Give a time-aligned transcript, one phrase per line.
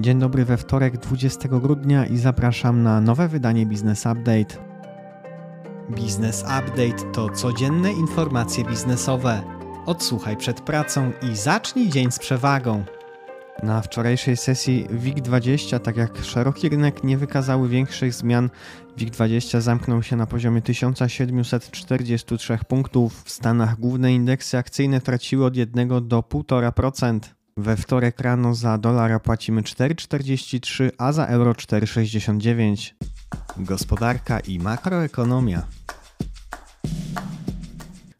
[0.00, 4.64] Dzień dobry we wtorek 20 grudnia i zapraszam na nowe wydanie Business Update.
[5.88, 9.42] Business Update to codzienne informacje biznesowe.
[9.86, 12.84] Odsłuchaj przed pracą i zacznij dzień z przewagą.
[13.62, 18.50] Na wczorajszej sesji WIG20, tak jak szeroki rynek, nie wykazały większych zmian.
[18.98, 23.22] WIG20 zamknął się na poziomie 1743 punktów.
[23.24, 27.43] W Stanach główne indeksy akcyjne traciły od 1 do 1,5%.
[27.56, 32.94] We wtorek rano za dolara płacimy 4,43, a za euro 4,69.
[33.56, 35.62] Gospodarka i makroekonomia.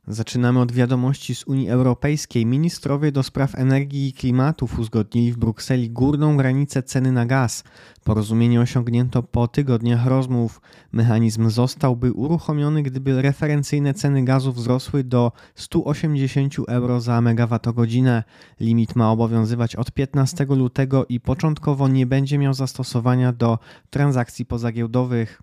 [0.09, 2.47] Zaczynamy od wiadomości z Unii Europejskiej.
[2.47, 7.65] Ministrowie do spraw energii i klimatów uzgodnili w Brukseli górną granicę ceny na gaz.
[8.05, 10.61] Porozumienie osiągnięto po tygodniach rozmów.
[10.93, 18.25] Mechanizm zostałby uruchomiony, gdyby referencyjne ceny gazu wzrosły do 180 euro za megawattogodzinę.
[18.61, 23.59] Limit ma obowiązywać od 15 lutego i początkowo nie będzie miał zastosowania do
[23.91, 25.43] transakcji pozagiełdowych.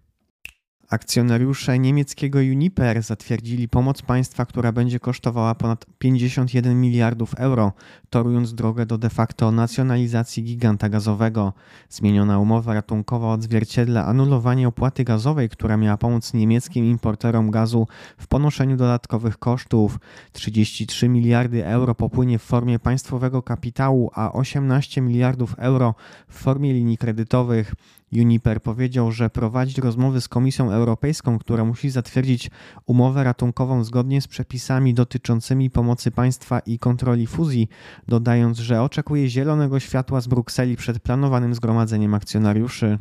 [0.92, 7.72] Akcjonariusze niemieckiego Uniper zatwierdzili pomoc państwa, która będzie kosztowała ponad 51 miliardów euro,
[8.10, 11.54] torując drogę do de facto nacjonalizacji giganta gazowego.
[11.90, 18.78] Zmieniona umowa ratunkowa odzwierciedla anulowanie opłaty gazowej, która miała pomóc niemieckim importerom gazu w ponoszeniu
[18.78, 20.00] dodatkowych kosztów.
[20.32, 25.96] 33 miliardy euro popłynie w formie państwowego kapitału, a 18 miliardów euro
[26.28, 27.74] w formie linii kredytowych.
[28.14, 32.52] Uniper powiedział, że prowadzi rozmowy z Komisją Europejską, która musi zatwierdzić
[32.86, 37.68] umowę ratunkową zgodnie z przepisami dotyczącymi pomocy państwa i kontroli fuzji,
[38.08, 43.00] dodając, że oczekuje zielonego światła z Brukseli przed planowanym zgromadzeniem akcjonariuszy.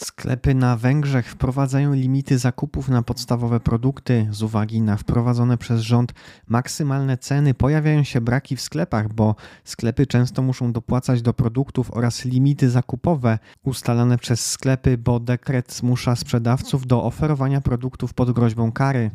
[0.00, 4.28] Sklepy na Węgrzech wprowadzają limity zakupów na podstawowe produkty.
[4.30, 6.12] Z uwagi na wprowadzone przez rząd
[6.46, 12.24] maksymalne ceny pojawiają się braki w sklepach, bo sklepy często muszą dopłacać do produktów oraz
[12.24, 19.10] limity zakupowe ustalane przez sklepy, bo dekret zmusza sprzedawców do oferowania produktów pod groźbą kary.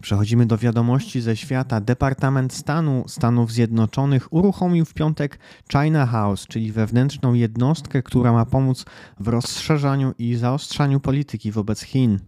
[0.00, 1.80] Przechodzimy do wiadomości ze świata.
[1.80, 5.38] Departament Stanu Stanów Zjednoczonych uruchomił w piątek
[5.72, 8.84] China House, czyli wewnętrzną jednostkę, która ma pomóc
[9.20, 12.20] w rozszerzaniu i zaostrzaniu polityki wobec Chin.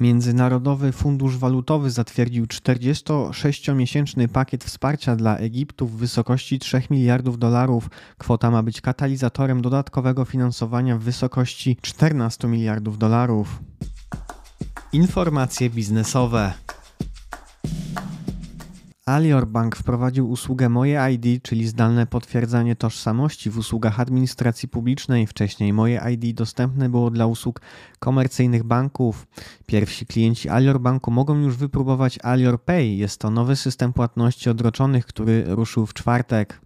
[0.00, 7.90] Międzynarodowy Fundusz Walutowy zatwierdził 46-miesięczny pakiet wsparcia dla Egiptu w wysokości 3 miliardów dolarów.
[8.18, 13.62] Kwota ma być katalizatorem dodatkowego finansowania w wysokości 14 miliardów dolarów.
[14.92, 16.52] Informacje biznesowe.
[19.06, 25.26] Alior Bank wprowadził usługę Moje ID, czyli zdalne potwierdzanie tożsamości w usługach administracji publicznej.
[25.26, 27.60] Wcześniej Moje ID dostępne było dla usług
[27.98, 29.26] komercyjnych banków.
[29.66, 32.86] Pierwsi klienci Alior Banku mogą już wypróbować Alior Pay.
[32.86, 36.65] Jest to nowy system płatności odroczonych, który ruszył w czwartek.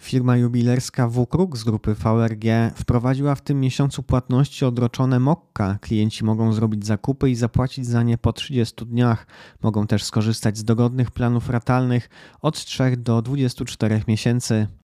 [0.00, 2.44] Firma jubilerska WKRUK z grupy VRG
[2.74, 5.78] wprowadziła w tym miesiącu płatności odroczone Mokka.
[5.80, 9.26] Klienci mogą zrobić zakupy i zapłacić za nie po 30 dniach.
[9.62, 12.08] Mogą też skorzystać z dogodnych planów ratalnych
[12.42, 14.79] od 3 do 24 miesięcy.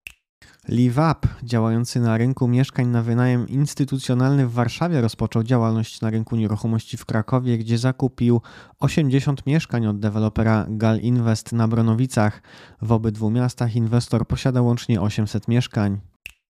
[0.69, 6.97] LiveUp, działający na rynku mieszkań na wynajem instytucjonalny w Warszawie, rozpoczął działalność na rynku nieruchomości
[6.97, 8.41] w Krakowie, gdzie zakupił
[8.81, 12.43] 80 mieszkań od dewelopera Gal Invest na Bronowicach.
[12.83, 16.01] W obydwu miastach inwestor posiada łącznie 800 mieszkań.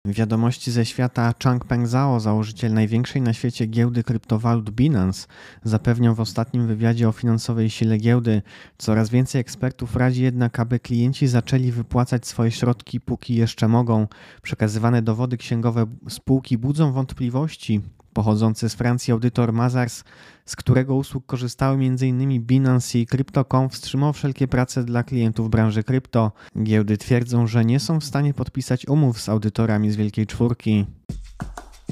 [0.06, 5.26] Wiadomości ze świata Changpeng Zhao, założyciel największej na świecie giełdy kryptowalut Binance,
[5.64, 8.42] zapewniał w ostatnim wywiadzie o finansowej sile giełdy.
[8.78, 14.06] Coraz więcej ekspertów radzi jednak, aby klienci zaczęli wypłacać swoje środki, póki jeszcze mogą.
[14.42, 17.80] Przekazywane dowody księgowe spółki budzą wątpliwości,
[18.12, 20.04] Pochodzący z Francji audytor Mazars,
[20.46, 22.42] z którego usług korzystały m.in.
[22.42, 26.32] Binance i Crypto.com, wstrzymał wszelkie prace dla klientów branży krypto.
[26.62, 30.86] Giełdy twierdzą, że nie są w stanie podpisać umów z audytorami z Wielkiej Czwórki.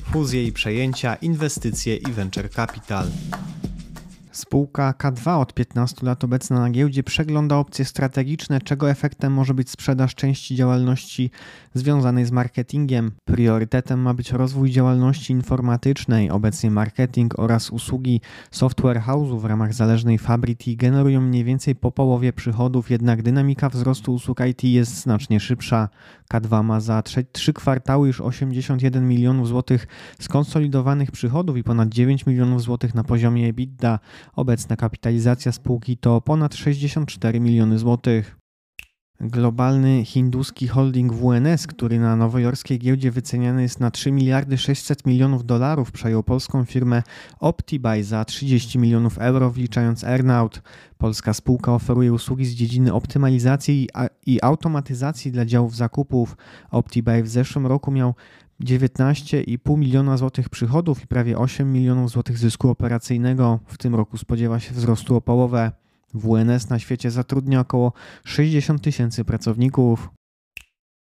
[0.05, 3.07] Fuzje i przejęcia, inwestycje i venture capital.
[4.39, 9.71] Spółka K2 od 15 lat obecna na giełdzie przegląda opcje strategiczne, czego efektem może być
[9.71, 11.31] sprzedaż części działalności
[11.75, 13.13] związanej z marketingiem.
[13.25, 16.31] Priorytetem ma być rozwój działalności informatycznej.
[16.31, 18.21] Obecnie marketing oraz usługi
[18.51, 24.15] software house'u w ramach zależnej Fabrity generują mniej więcej po połowie przychodów, jednak dynamika wzrostu
[24.15, 25.89] usług IT jest znacznie szybsza.
[26.35, 27.03] K2 ma za
[27.33, 29.87] trzy kwartały już 81 milionów złotych
[30.21, 33.99] skonsolidowanych przychodów i ponad 9 milionów złotych na poziomie EBITDA.
[34.37, 38.38] Obecna kapitalizacja spółki to ponad 64 miliony złotych.
[39.21, 45.47] Globalny hinduski holding WNS, który na nowojorskiej giełdzie wyceniany jest na 3 miliardy 600 milionów
[45.47, 47.03] dolarów, przejął polską firmę
[47.41, 50.63] OptiBuy za 30 milionów euro, wliczając earnout.
[50.99, 53.89] Polska spółka oferuje usługi z dziedziny optymalizacji
[54.27, 56.37] i automatyzacji dla działów zakupów.
[56.71, 58.15] OptiBuy w zeszłym roku miał
[58.61, 63.59] 19,5 miliona złotych przychodów i prawie 8 milionów złotych zysku operacyjnego.
[63.67, 65.88] W tym roku spodziewa się wzrostu o połowę.
[66.15, 67.93] WNS na świecie zatrudnia około
[68.25, 70.09] 60 tysięcy pracowników.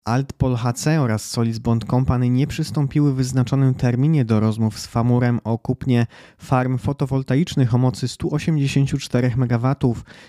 [0.05, 5.39] Altpol HC oraz Solis Bond Company nie przystąpiły w wyznaczonym terminie do rozmów z Famurem
[5.43, 6.07] o kupnie
[6.37, 9.75] farm fotowoltaicznych o mocy 184 MW.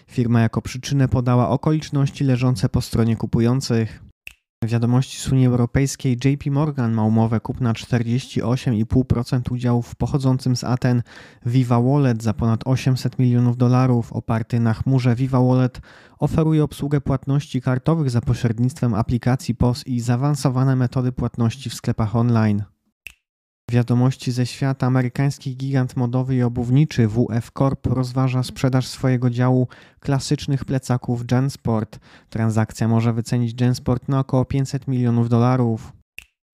[0.06, 4.11] Firma jako przyczynę podała okoliczności leżące po stronie kupujących.
[4.66, 11.02] Wiadomości z Unii Europejskiej JP Morgan ma umowę kupna 48,5% udziałów pochodzącym z Aten
[11.46, 14.12] Viva Wallet za ponad 800 milionów dolarów.
[14.12, 15.80] Oparty na chmurze Viva Wallet
[16.18, 22.71] oferuje obsługę płatności kartowych za pośrednictwem aplikacji POS i zaawansowane metody płatności w sklepach online.
[23.72, 24.86] Wiadomości ze świata.
[24.86, 29.68] Amerykański gigant modowy i obuwniczy WF Corp rozważa sprzedaż swojego działu
[30.00, 31.98] klasycznych plecaków Jansport.
[32.30, 35.92] Transakcja może wycenić Jansport na około 500 milionów dolarów.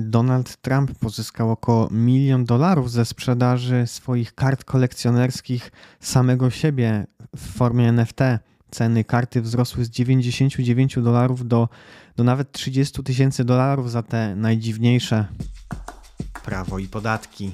[0.03, 7.07] Donald Trump pozyskał około milion dolarów ze sprzedaży swoich kart kolekcjonerskich samego siebie
[7.37, 8.21] w formie NFT.
[8.71, 11.69] Ceny karty wzrosły z 99 dolarów do,
[12.17, 15.27] do nawet 30 tysięcy dolarów za te najdziwniejsze
[16.49, 17.53] prawo i podatki.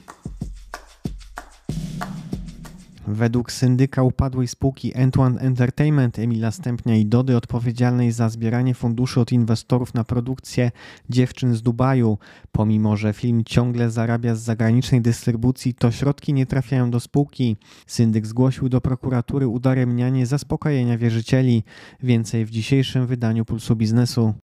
[3.06, 9.32] Według syndyka upadłej spółki Antoine Entertainment Emila Stępnia i Dody odpowiedzialnej za zbieranie funduszy od
[9.32, 10.70] inwestorów na produkcję
[11.11, 12.19] Dziewczyn z Dubaju,
[12.52, 17.56] pomimo że film ciągle zarabia z zagranicznej dystrybucji, to środki nie trafiają do spółki.
[17.87, 21.64] Syndyk zgłosił do prokuratury udaremnianie zaspokojenia wierzycieli.
[22.02, 24.35] Więcej w dzisiejszym wydaniu Pulsu Biznesu.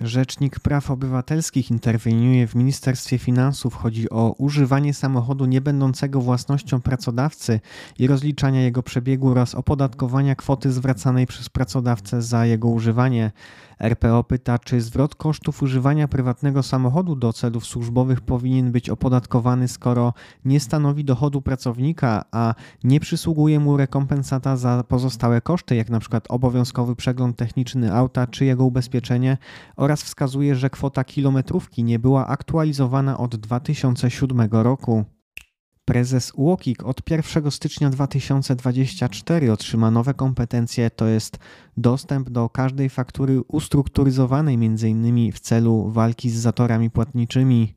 [0.00, 3.74] Rzecznik Praw Obywatelskich interweniuje w Ministerstwie Finansów.
[3.74, 7.60] Chodzi o używanie samochodu niebędącego własnością pracodawcy
[7.98, 13.30] i rozliczania jego przebiegu oraz opodatkowania kwoty zwracanej przez pracodawcę za jego używanie.
[13.80, 20.12] RPO pyta, czy zwrot kosztów używania prywatnego samochodu do celów służbowych powinien być opodatkowany, skoro
[20.44, 26.20] nie stanowi dochodu pracownika, a nie przysługuje mu rekompensata za pozostałe koszty, jak np.
[26.28, 29.38] obowiązkowy przegląd techniczny auta czy jego ubezpieczenie,
[29.76, 35.04] oraz wskazuje, że kwota kilometrówki nie była aktualizowana od 2007 roku.
[35.86, 41.38] Prezes UOKiK od 1 stycznia 2024 otrzyma nowe kompetencje, to jest
[41.76, 45.32] dostęp do każdej faktury ustrukturyzowanej m.in.
[45.32, 47.74] w celu walki z zatorami płatniczymi.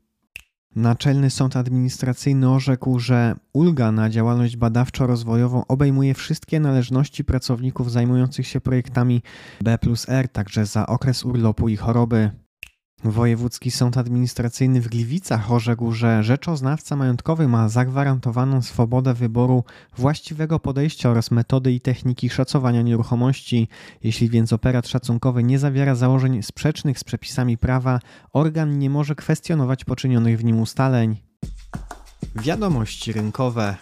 [0.76, 8.62] Naczelny Sąd Administracyjny orzekł, że ulga na działalność badawczo-rozwojową obejmuje wszystkie należności pracowników zajmujących się
[8.62, 9.22] projektami
[9.62, 9.78] B
[10.08, 12.32] R, także za okres urlopu i choroby.
[13.04, 19.64] Wojewódzki Sąd Administracyjny w Gliwicach orzekł, że rzeczoznawca majątkowy ma zagwarantowaną swobodę wyboru
[19.98, 23.68] właściwego podejścia oraz metody i techniki szacowania nieruchomości.
[24.04, 28.00] Jeśli więc operat szacunkowy nie zawiera założeń sprzecznych z przepisami prawa,
[28.34, 31.18] organ nie może kwestionować poczynionych w nim ustaleń.
[32.36, 33.76] Wiadomości rynkowe.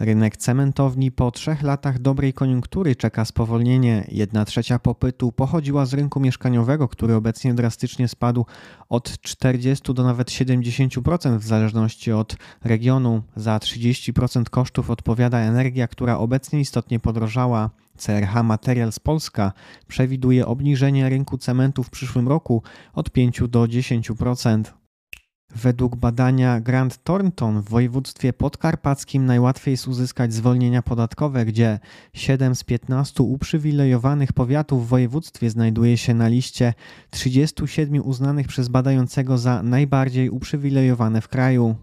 [0.00, 4.04] Rynek cementowni po trzech latach dobrej koniunktury czeka spowolnienie.
[4.08, 8.46] Jedna trzecia popytu pochodziła z rynku mieszkaniowego, który obecnie drastycznie spadł
[8.88, 13.22] od 40 do nawet 70% w zależności od regionu.
[13.36, 17.70] Za 30% kosztów odpowiada energia, która obecnie istotnie podrożała.
[17.96, 19.52] CRH Materials Polska
[19.88, 22.62] przewiduje obniżenie rynku cementu w przyszłym roku
[22.94, 24.77] od 5 do 10%.
[25.56, 31.78] Według badania Grant Thornton w województwie podkarpackim najłatwiej jest uzyskać zwolnienia podatkowe, gdzie
[32.12, 36.74] 7 z 15 uprzywilejowanych powiatów w województwie znajduje się na liście
[37.10, 41.76] 37 uznanych przez badającego za najbardziej uprzywilejowane w kraju.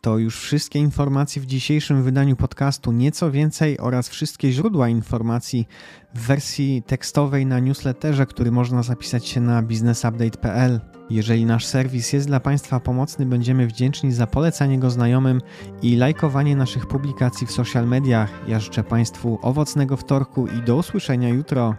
[0.00, 5.66] To już wszystkie informacje w dzisiejszym wydaniu podcastu, nieco więcej oraz wszystkie źródła informacji
[6.14, 10.95] w wersji tekstowej na newsletterze, który można zapisać się na businessupdate.pl.
[11.10, 15.40] Jeżeli nasz serwis jest dla Państwa pomocny, będziemy wdzięczni za polecanie go znajomym
[15.82, 18.30] i lajkowanie naszych publikacji w social mediach.
[18.48, 21.74] Ja życzę Państwu owocnego wtorku i do usłyszenia jutro.